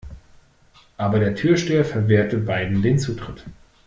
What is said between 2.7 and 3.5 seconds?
den Zutritt.